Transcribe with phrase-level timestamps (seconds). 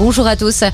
[0.00, 0.64] Bonjour à tous.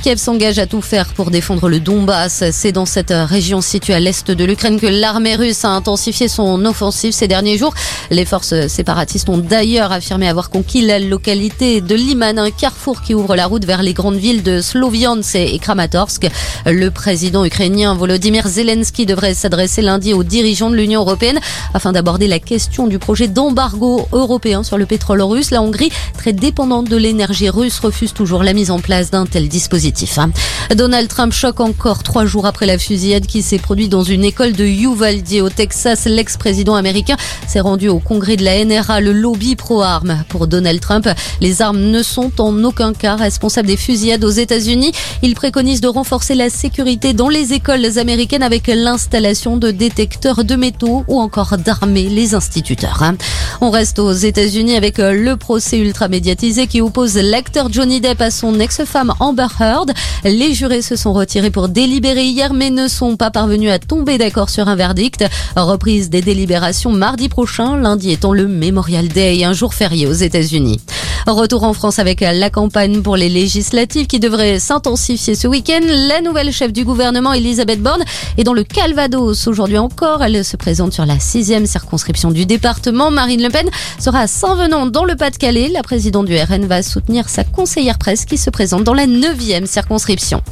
[0.00, 2.44] Kiev s'engage à tout faire pour défendre le Donbass.
[2.52, 6.64] C'est dans cette région située à l'est de l'Ukraine que l'armée russe a intensifié son
[6.64, 7.74] offensive ces derniers jours.
[8.12, 13.12] Les forces séparatistes ont d'ailleurs affirmé avoir conquis la localité de Liman, un carrefour qui
[13.12, 16.28] ouvre la route vers les grandes villes de Sloviansk et Kramatorsk.
[16.64, 21.40] Le président ukrainien Volodymyr Zelensky devrait s'adresser lundi aux dirigeants de l'Union européenne
[21.74, 25.50] afin d'aborder la question du projet d'embargo européen sur le pétrole russe.
[25.50, 29.48] La Hongrie, très dépendante de l'énergie russe, refuse toujours la mise en place d'un tel
[29.48, 30.18] dispositif.
[30.18, 30.30] Hein.
[30.74, 34.52] Donald Trump choque encore trois jours après la fusillade qui s'est produite dans une école
[34.52, 36.06] de Uvalde au Texas.
[36.06, 40.24] L'ex-président américain s'est rendu au congrès de la NRA, le lobby pro-armes.
[40.28, 41.08] Pour Donald Trump,
[41.40, 44.92] les armes ne sont en aucun cas responsables des fusillades aux États-Unis.
[45.22, 50.56] Il préconise de renforcer la sécurité dans les écoles américaines avec l'installation de détecteurs de
[50.56, 53.02] métaux ou encore d'armer les instituteurs.
[53.02, 53.16] Hein.
[53.60, 58.30] On reste aux États-Unis avec le procès ultra médiatisé qui oppose l'acteur Johnny Depp à
[58.30, 59.92] son ex-femme Amber Heard.
[60.24, 64.18] Les jurés se sont retirés pour délibérer hier mais ne sont pas parvenus à tomber
[64.18, 65.24] d'accord sur un verdict.
[65.54, 70.80] Reprise des délibérations mardi prochain, lundi étant le Memorial Day, un jour férié aux États-Unis.
[71.26, 75.80] Retour en France avec la campagne pour les législatives qui devrait s'intensifier ce week-end.
[75.82, 78.04] La nouvelle chef du gouvernement, Elisabeth Borne,
[78.38, 79.48] est dans le Calvados.
[79.48, 83.10] Aujourd'hui encore, elle se présente sur la sixième circonscription du département.
[83.10, 85.68] Marine Le Pen sera à Saint-Venant dans le Pas-de-Calais.
[85.68, 89.66] La présidente du RN va soutenir sa conseillère presse qui se présente dans la neuvième
[89.66, 90.42] circonscription.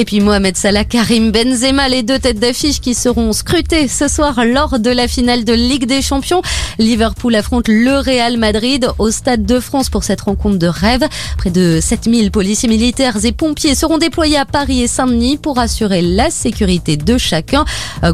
[0.00, 4.44] Et puis Mohamed Salah, Karim Benzema, les deux têtes d'affiche qui seront scrutées ce soir
[4.44, 6.40] lors de la finale de Ligue des Champions.
[6.78, 11.02] Liverpool affronte le Real Madrid au Stade de France pour cette rencontre de rêve.
[11.36, 16.00] Près de 7000 policiers militaires et pompiers seront déployés à Paris et Saint-Denis pour assurer
[16.00, 17.64] la sécurité de chacun.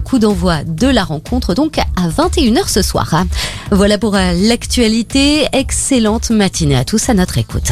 [0.04, 3.24] Coup d'envoi de la rencontre donc à 21h ce soir.
[3.70, 5.46] Voilà pour l'actualité.
[5.52, 7.62] Excellente matinée à tous à notre écoute.